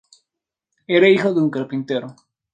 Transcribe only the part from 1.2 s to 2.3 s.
de un carpintero.